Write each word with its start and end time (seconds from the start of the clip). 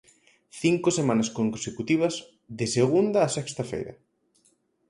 Cinco 0.61 0.89
semanas 0.97 1.29
consecutivas, 1.37 2.15
de 2.57 2.65
segunda 2.75 3.19
a 3.23 3.33
sexta 3.37 3.63
feira. 3.71 3.93